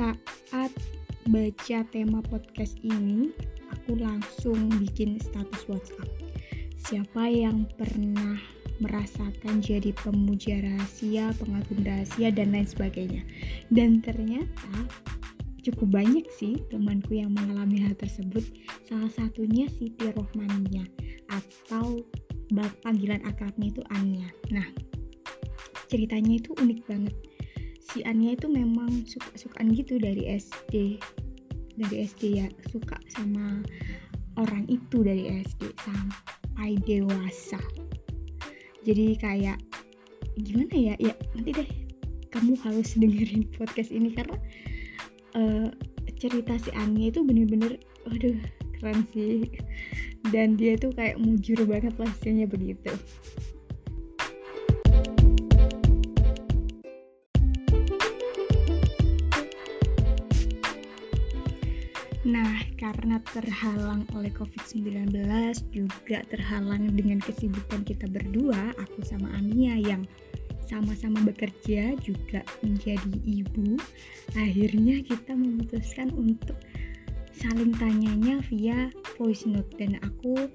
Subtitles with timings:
[0.00, 0.72] Saat
[1.28, 3.28] baca tema podcast ini,
[3.68, 6.08] aku langsung bikin status WhatsApp.
[6.80, 8.40] Siapa yang pernah
[8.80, 13.20] merasakan jadi pemuja rahasia, pengagum rahasia, dan lain sebagainya.
[13.68, 14.88] Dan ternyata
[15.68, 18.48] cukup banyak sih temanku yang mengalami hal tersebut.
[18.88, 20.88] Salah satunya Siti Rohmania
[21.28, 22.00] atau
[22.80, 24.32] panggilan akrabnya itu Anya.
[24.48, 24.64] Nah,
[25.92, 27.12] ceritanya itu unik banget
[27.90, 31.02] si Anya itu memang suka-sukaan gitu dari SD
[31.80, 33.64] dari SD ya suka sama
[34.36, 37.58] orang itu dari SD sampai dewasa.
[38.84, 39.58] Jadi kayak
[40.40, 40.94] gimana ya?
[41.00, 41.70] Ya nanti deh
[42.30, 44.38] kamu harus dengerin podcast ini karena
[45.34, 45.68] uh,
[46.20, 48.38] cerita si Anya itu bener-bener waduh
[48.78, 49.48] keren sih.
[50.30, 52.92] Dan dia tuh kayak mujur banget pastinya begitu
[62.90, 65.14] karena terhalang oleh COVID-19
[65.70, 70.02] juga terhalang dengan kesibukan kita berdua, aku sama Amia yang
[70.66, 73.78] sama-sama bekerja juga menjadi ibu,
[74.34, 76.58] akhirnya kita memutuskan untuk
[77.30, 80.50] saling tanyanya via voice note dan aku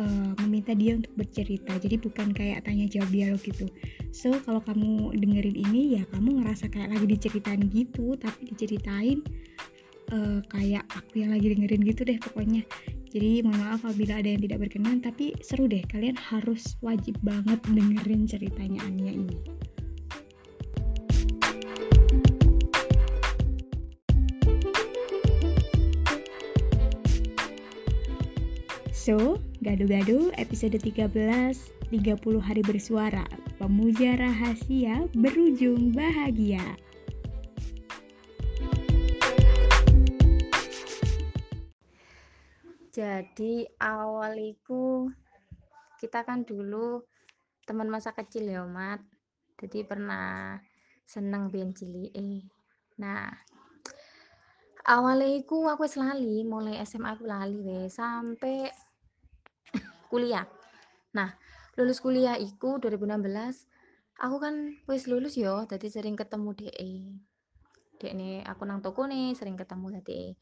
[0.00, 1.76] uh, meminta dia untuk bercerita.
[1.76, 3.68] Jadi bukan kayak tanya jawab dialog gitu.
[4.16, 9.20] So, kalau kamu dengerin ini ya kamu ngerasa kayak lagi diceritain gitu, tapi diceritain
[10.12, 12.62] uh, kayak aku yang lagi dengerin gitu deh pokoknya.
[13.10, 17.58] Jadi mohon maaf apabila ada yang tidak berkenan tapi seru deh kalian harus wajib banget
[17.66, 19.38] dengerin ceritanya Ania ini.
[28.94, 31.10] So, gado-gado episode 13
[31.90, 33.26] 30 hari bersuara
[33.58, 36.62] Pemuja rahasia berujung bahagia
[43.00, 45.08] jadi awal itu
[45.96, 47.00] kita kan dulu
[47.64, 49.00] teman masa kecil ya mat.
[49.56, 50.60] Jadi pernah
[51.08, 51.72] seneng bian
[52.12, 52.44] eh.
[53.00, 53.32] Nah
[54.84, 58.68] awalnya aku selali mulai SMA aku lali we sampai
[60.12, 60.44] kuliah.
[61.16, 61.32] Nah
[61.80, 63.64] lulus kuliah iku 2016
[64.20, 66.92] aku kan wis lulus yo jadi sering ketemu DE
[68.00, 70.36] dek nih aku nang toko nih sering ketemu tadi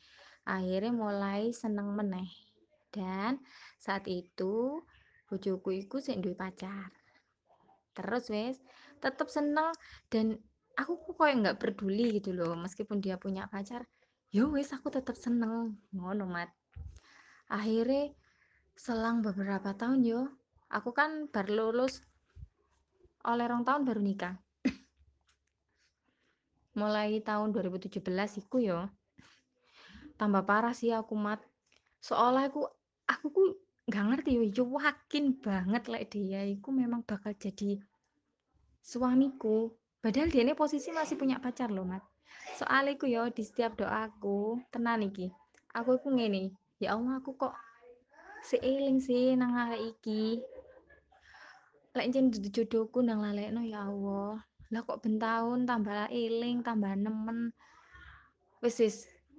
[0.47, 2.48] akhirnya mulai seneng meneh
[2.95, 3.43] dan
[3.77, 4.81] saat itu
[5.29, 6.89] bojoku iku sik duwe pacar.
[7.93, 8.57] Terus wes
[8.99, 9.71] tetap seneng
[10.11, 10.41] dan
[10.79, 13.87] aku kok kayak nggak peduli gitu loh meskipun dia punya pacar
[14.31, 16.53] yo wes aku tetap seneng ngono mat.
[17.49, 18.13] Akhirnya
[18.79, 20.31] selang beberapa tahun yo
[20.71, 22.05] aku kan baru lulus
[23.27, 24.37] oleh rong tahun baru nikah.
[26.79, 27.99] Mulai tahun 2017
[28.45, 28.87] iku yo
[30.21, 31.43] tambah parah sih aku mat.
[31.99, 32.63] Seolah aku
[33.09, 33.45] aku ku
[33.89, 37.81] nggak ngerti yo yakin banget lek dia iku memang bakal jadi
[38.85, 39.73] suamiku.
[39.99, 42.05] Padahal dia ini posisi masih punya pacar loh mat.
[42.55, 45.33] Soalnya aku yo di setiap doaku tenan iki.
[45.73, 47.57] Aku iku ngene ya Allah aku kok
[48.45, 50.39] seiling sih nang iki?
[51.97, 54.45] Lek jen jodohku nang lalekno ya Allah.
[54.69, 57.57] Lah kok bentahun tambah eling tambah nemen.
[58.61, 58.97] Wis wis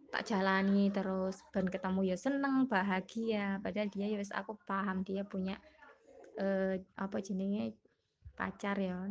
[0.10, 3.62] tak jalani terus ben ketemu ya seneng bahagia.
[3.62, 5.58] Padahal dia ya wis aku paham dia punya
[6.42, 7.78] eh, apa jenenge
[8.34, 9.10] pacar ya.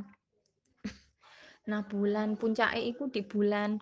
[1.70, 3.78] Nah bulan puncak iku di bulan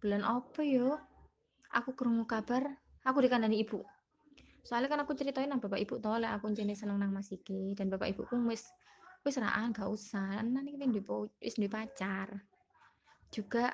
[0.00, 0.96] bulan apa yo?
[1.70, 2.66] Aku kerungu kabar
[3.04, 3.84] aku dikandani ibu.
[4.64, 7.88] Soalnya kan aku ceritain nang bapak ibu lah aku jenis seneng nang Mas Iki dan
[7.88, 8.68] bapak ibu pun wis
[9.24, 10.40] wis raan gak usah.
[10.44, 10.88] Nanti kita
[11.40, 12.28] wis di pacar.
[13.30, 13.70] Juga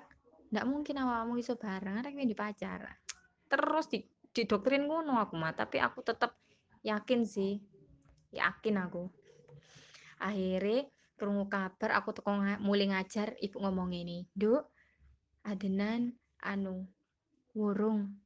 [0.57, 2.89] nggak mungkin awakmu iso bareng arek di pacar?
[3.45, 4.01] Terus di,
[4.33, 6.33] di doktrin ngono aku mah tapi aku tetap
[6.81, 7.61] yakin sih.
[8.33, 9.05] Yakin aku.
[10.25, 10.89] Akhirnya
[11.21, 12.33] kerungu kabar aku teko
[12.65, 14.65] mulai ngajar ibu ngomong ini duk
[15.45, 16.89] adenan anu
[17.53, 18.17] wurung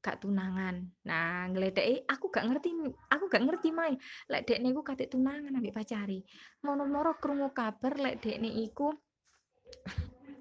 [0.00, 0.88] gak tunangan.
[1.04, 2.72] Nah ngeledek aku gak ngerti
[3.12, 3.92] aku gak ngerti mai
[4.32, 6.24] lek dek niku katik tunangan ambek pacari.
[6.64, 8.40] Ngono moro kerungu kabar lek dek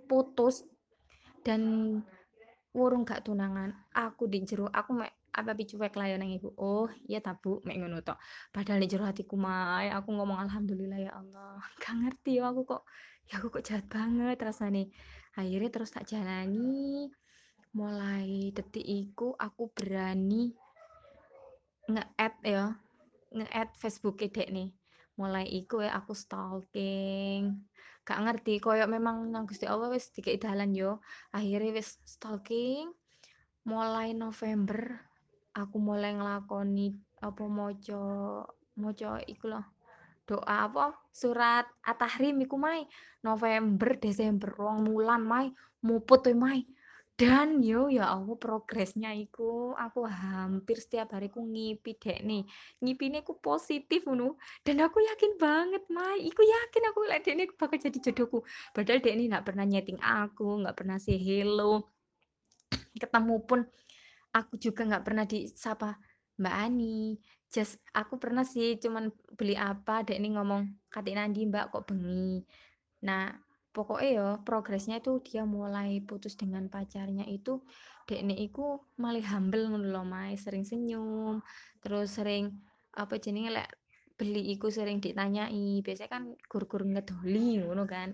[0.08, 0.73] putus
[1.44, 1.62] dan
[2.74, 3.76] wurung gak tunangan.
[3.94, 6.54] Aku di jero aku mek apa cuek lah ya nang ibu.
[6.58, 8.18] Oh iya tabu mek ngono tok
[8.50, 9.94] padahal di hatiku mai.
[9.94, 11.62] Aku ngomong alhamdulillah ya Allah.
[11.84, 12.82] Gak ngerti ya aku kok
[13.30, 14.84] ya aku kok jahat banget rasanya
[15.38, 17.12] akhirnya terus tak jalani.
[17.74, 20.54] Mulai detik iku aku berani
[21.90, 22.66] nge-add ya
[23.34, 24.72] nge-add Facebook dek nih
[25.20, 27.66] mulai iku ya aku stalking
[28.04, 28.60] gak ngerti.
[28.60, 31.00] Koyo memang nang Gusti Allah wis dikei dalan yo.
[31.36, 32.92] Akhirnya wis stalking.
[33.64, 35.00] Mulai November
[35.56, 36.92] aku mulai ngelakoni
[37.24, 38.04] apa moco
[38.76, 39.66] moco iku loh
[40.26, 42.84] doa apa surat at-tahrim iku mai.
[43.24, 45.48] November Desember rong bulan mai.
[45.84, 46.64] Muput tuh mai
[47.14, 52.42] dan yo ya Allah progresnya iku aku hampir setiap hari ku ngipi dek nih.
[52.82, 54.42] Ngipine ku positif ngono.
[54.66, 56.26] Dan aku yakin banget mai.
[56.26, 58.42] Iku yakin aku lek dek nih bakal jadi jodohku.
[58.74, 61.86] Padahal dek nih nggak pernah nyeting aku nggak pernah say hello
[62.98, 63.60] ketemu pun
[64.34, 65.98] aku juga nggak pernah disapa.
[66.34, 67.22] Mbak Ani
[67.54, 71.70] just aku pernah sih cuman beli apa dek nih ngomong katik nandi Mbak?
[71.70, 72.42] Kok bengi?
[73.06, 73.30] Nah
[73.74, 77.60] pokoknya ya progresnya itu dia mulai putus dengan pacarnya itu
[78.06, 81.42] dekne iku malah humble ngono lho Mai sering senyum
[81.82, 82.54] terus sering
[82.94, 83.70] apa jenenge lek
[84.14, 85.82] beli iku sering ditanyai.
[85.82, 88.14] Biasanya kan gur-gur ngedoli ngono kan.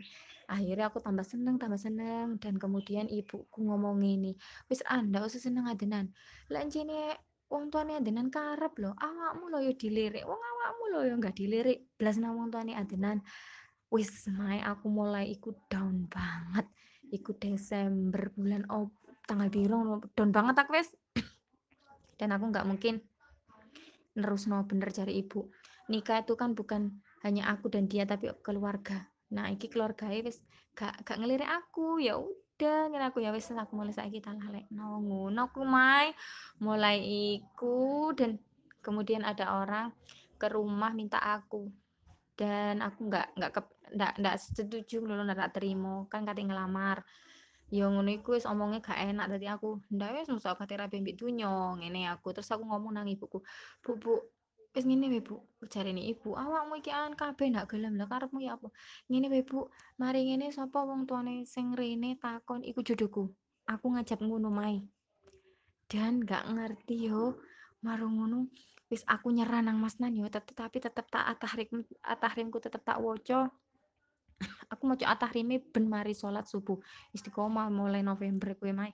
[0.50, 4.33] Akhirnya aku tambah seneng tambah seneng dan kemudian ibuku ngomong ini
[4.65, 6.09] wis anda usah seneng adenan
[6.50, 7.21] lek jene
[7.53, 10.25] wong tuane adenan karep lho awakmu lho yo dilirik.
[10.25, 13.21] Wong awakmu lho yo enggak dilirik blas nang wong tuane adenan
[13.89, 16.69] Wis, Mai, aku mulai ikut down banget.
[17.09, 18.94] Ikut Desember bulan oh,
[19.25, 20.94] tanggal biru down banget aku wis.
[22.21, 23.01] Dan aku nggak mungkin
[24.13, 25.50] nerus no bener cari ibu.
[25.89, 29.09] Nikah itu kan bukan hanya aku dan dia tapi keluarga.
[29.33, 30.38] Nah, iki keluarga wis
[30.77, 31.97] gak gak ngelirik aku.
[31.97, 36.13] Ya udah, ngene aku ya wis aku mulai saiki lalek no ngono aku Mai.
[36.62, 37.01] Mulai
[37.42, 38.38] iku dan
[38.85, 39.89] kemudian ada orang
[40.38, 41.88] ke rumah minta aku
[42.39, 43.62] dan aku nggak nggak ke
[44.00, 46.07] nggak nggak setuju lho nggak terima.
[46.07, 47.03] Kan kate ngelamar.
[47.69, 49.25] Yo ngono iku wis omongnya gak enak.
[49.27, 52.31] Dadi aku ndak wis mosok kate rabi mbek dunyo ngene aku.
[52.31, 53.44] Terus aku ngomong nang ibuku
[53.83, 54.13] bu bu
[54.71, 55.36] wis ngene wae bu.
[55.68, 58.00] Jarene ibu awakmu iki an kabeh ndak gelem.
[58.00, 58.71] Lah karepmu ya apa?
[59.12, 59.68] Ngene wae bu.
[60.00, 63.27] Mari ngene sapa wong tuane sing rene takon iku jodohku.
[63.68, 64.81] Aku ngajak ngono mai
[65.89, 67.42] dan gak ngerti yo
[67.81, 68.45] marung ngono
[68.89, 73.53] wis aku nyerah nang Mas Nan yo tetapi tetep tak atahrim atahrimku tetep tak woco.
[74.74, 76.80] Aku mau atahrime ben mari salat subuh.
[77.13, 78.91] Istiqomah mulai November kuwi mai.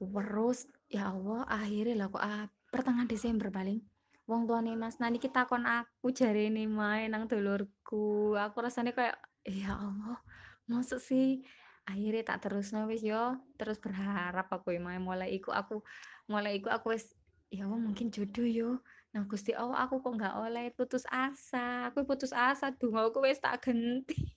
[0.00, 3.84] Terus ya Allah akhirnya lah kok ah, pertengahan Desember paling.
[4.30, 8.38] Wong tuane Mas Nani kita kon aku jarene main nang dulurku.
[8.38, 10.22] Aku rasanya kayak ya Allah
[10.70, 11.42] maksud sih?
[11.84, 13.34] Akhirnya tak terus wis yo.
[13.58, 15.82] Terus berharap aku mulai iku aku
[16.30, 17.10] mulai iku aku wis
[17.50, 18.70] ya Allah mungkin jodoh yo.
[19.10, 20.66] Nah Gusti Allah aku kok nggak oleh?
[20.70, 21.90] Putus asa.
[21.90, 24.14] Aku putus asa donga aku wis tak genti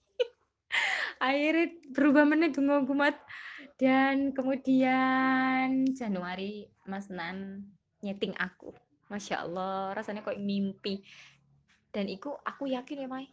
[1.24, 3.16] akhirnya berubah menit donga mat.
[3.78, 7.70] Dan kemudian Januari Mas Nan
[8.02, 8.74] nyeting aku.
[9.14, 11.06] Masya Allah rasanya kok mimpi.
[11.94, 13.30] Dan itu aku yakin ya Mai.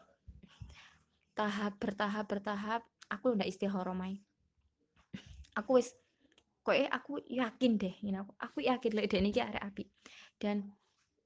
[1.33, 4.21] Tahap bertahap bertahap aku udah istihara Mai.
[5.57, 5.97] Aku wis
[6.61, 9.85] kok eh aku yakin deh ini aku aku yakin lek dek niki arek api
[10.37, 10.69] dan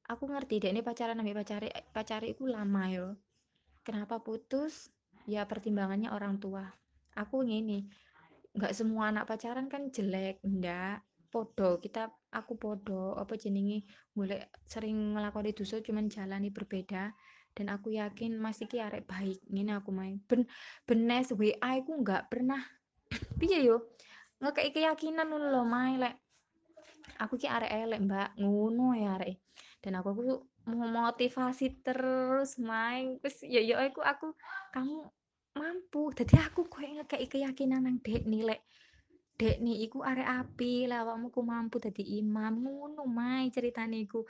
[0.09, 3.07] aku ngerti dek ini pacaran ambil pacari pacari lama yo.
[3.85, 4.89] Kenapa putus?
[5.25, 6.65] Ya pertimbangannya orang tua.
[7.17, 7.89] Aku ngini
[8.55, 11.05] nggak semua anak pacaran kan jelek ndak.
[11.33, 13.89] Podo kita aku podo apa jenenge?
[14.15, 15.19] Boleh sering
[15.51, 17.13] itu so cuman jalani berbeda.
[17.55, 20.43] Dan aku yakin masih ki arek baik ini aku main ben
[20.83, 22.58] benes WA aku nggak pernah
[23.39, 23.94] piye yo
[24.44, 26.20] nggak kayak keyakinan loh main lek
[27.19, 29.41] aku ki arek elek mbak ngono ya arek.
[29.81, 30.10] Dan aku
[30.69, 34.27] mau motivasi terus main terus ya ya aku aku
[34.72, 35.08] kamu
[35.56, 36.03] mampu.
[36.17, 38.58] Jadi aku kayak kayak keyakinan nang dek nilai
[39.34, 42.65] dek nih iku arek api lah awakmu ku mampu dadi imam.
[42.65, 44.24] Ngono mai ceritane iku.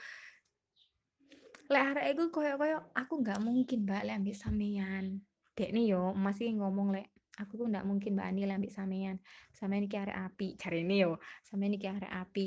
[1.70, 5.22] Lek arek iku koyo-koyo aku nggak mungkin mbak lek ambek sampean
[5.54, 9.16] dek nih yo masih ngomong lek aku tuh nggak mungkin mbak Ani lek ambek sampean.
[9.50, 10.48] Sampean iki arek api.
[10.54, 11.18] Cari ini yo.
[11.42, 12.46] Sampean iki arek api.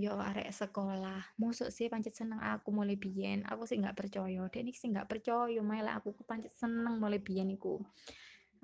[0.00, 1.36] Yo arek sekolah.
[1.36, 3.44] Mosok sih pancet seneng aku mulai biyen.
[3.44, 4.42] Aku sih nggak percaya.
[4.48, 7.80] Dek nih sih nggak percaya malah aku pancet seneng mulai biyen iku.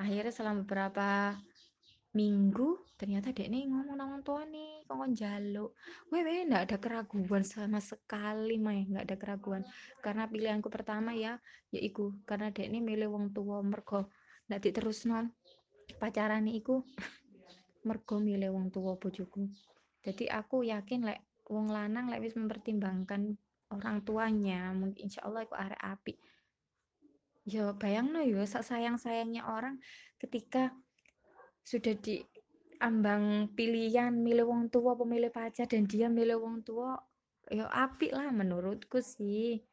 [0.01, 1.37] Akhirnya selama beberapa
[2.17, 5.77] minggu ternyata dek nih ngomong nang tua nih kongkon jaluk
[6.09, 9.63] weh weh nggak ada keraguan sama sekali mah nggak ada keraguan.
[10.01, 11.37] Karena pilihanku pertama ya
[11.69, 13.61] yaiku karena dek nih milih wong tua.
[13.61, 14.09] Mergo
[14.49, 15.29] nggak terus non
[15.99, 16.83] pacaran nih iku
[17.87, 19.51] mergo milih wong tua bojoku.
[20.03, 23.37] Jadi aku yakin lek wong lanang lek wis mempertimbangkan
[23.69, 26.15] orang tuanya mungkin insya Allah aku arek api
[27.49, 29.81] yo bayang no yo sayang sayangnya orang
[30.21, 30.69] ketika
[31.65, 32.21] sudah di
[32.85, 37.01] ambang pilihan milih wong tua pemilih pacar dan dia milih wong tua
[37.49, 39.65] ya apik lah menurutku sih.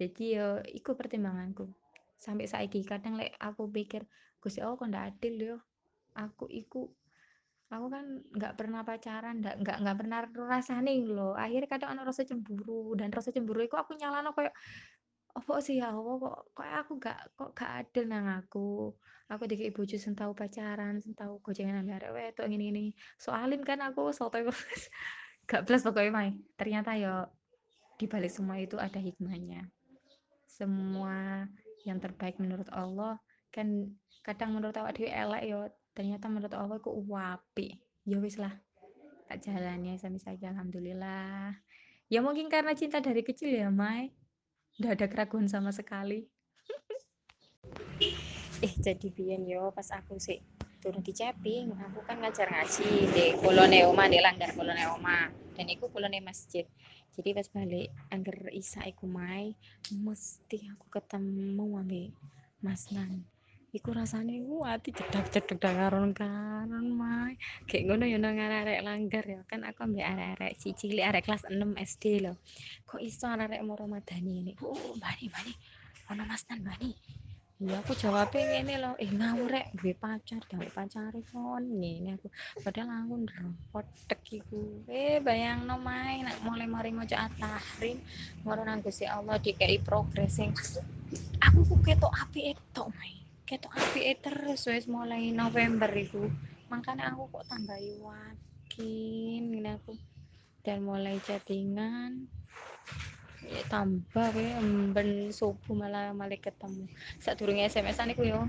[0.00, 1.68] Jadi ya ikut pertimbanganku.
[2.16, 4.08] Sampai saiki kadang lek aku pikir
[4.40, 5.56] Gusti Allah kok ndak adil yo
[6.18, 6.90] aku iku
[7.68, 12.24] aku kan nggak pernah pacaran nggak nggak nggak pernah rasane loh akhirnya kadang ana rasa
[12.24, 14.56] cemburu dan rasa cemburu itu aku nyalano kayak
[15.38, 18.90] apa sih ya Allah kok kok aku gak kok gak adil nang aku?
[19.30, 22.84] Aku dikei bojo sing tau pacaran sing tau gocengan ambek arek wedok ngene ngene.
[23.20, 24.42] Soalin kan aku sotoy
[25.50, 27.28] gak plus pokoknya mai ternyata yo
[28.00, 29.68] di balik semua itu ada hikmahnya.
[30.48, 31.46] Semua
[31.86, 33.20] yang terbaik menurut Allah
[33.54, 33.94] kan
[34.26, 37.74] kadang menurut awak dhewe elek yo ternyata menurut Allah kok wapi.
[38.06, 38.54] Ya wis lah
[39.26, 41.58] tak jalannya sampai saja alhamdulillah.
[42.06, 44.14] Ya mungkin karena cinta dari kecil ya Mai.
[44.78, 46.30] Nggak ada keraguan sama sekali.
[48.58, 50.42] Eh jadi biyen yo pas aku sih
[50.82, 55.30] turun di Ceping aku kan ngajar ngaji di kolone oma di langgar kolone oma.
[55.54, 56.66] Dan iku kolone masjid.
[57.14, 59.54] Jadi pas balik angger isa iku mai
[59.94, 62.10] mesti aku ketemu ambil
[62.58, 63.26] Mas Nan
[63.76, 67.36] iku rasane ku ati cedak-cedak karon karon mai.
[67.68, 69.40] Kayak ngono ya nang arek langgar ya.
[69.44, 72.36] Kan aku ambek arek-arek si cilik arek kelas 6 SD loh
[72.88, 74.52] kok iso arek mau madani ini?
[74.64, 75.52] Oh bani bani
[76.08, 76.92] ono Mas Nan bani
[77.58, 79.74] Ya aku jawabnya ngene loh, eh ngawur rek.
[79.74, 81.58] Gue pacar, gawe pacare kon.
[81.58, 82.30] Ngene aku.
[82.62, 84.86] Padahal aku ndropotek iku.
[84.86, 87.98] Eh bayang no main nak mulai mari maca at-tahrim,
[88.46, 90.54] ngono nang Gusti Allah dikai progres sing
[91.42, 93.27] aku ku ketok apike tok main.
[93.48, 96.28] Ketok apike terus wis mulai November iku.
[96.68, 99.96] Makanya aku kok tambah yakin ngene aku.
[100.60, 102.28] Dan mulai chattingan
[103.48, 106.92] ya tambah we emben subuh malah malah ketemu.
[107.24, 108.44] Saat turunnya SMS-an iku yo.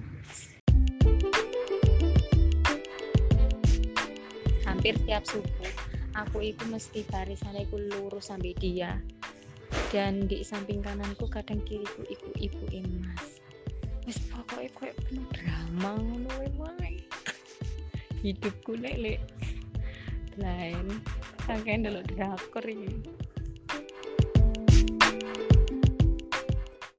[4.68, 5.72] Hampir tiap subuh
[6.12, 9.00] aku itu mesti barisan iku lurus sampai dia.
[9.96, 13.29] Dan di samping kananku kadang kiriku iku ibu emas
[14.50, 16.98] pokoknya kayak penuh drama ngono wae
[18.26, 19.22] hidupku lek
[20.42, 20.88] lain
[21.46, 22.98] sangkain dulu drakor ini